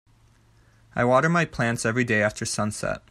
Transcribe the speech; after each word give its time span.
I 0.95 1.03
water 1.05 1.29
my 1.29 1.45
plants 1.45 1.85
everyday 1.85 2.23
after 2.23 2.43
sunset. 2.43 2.99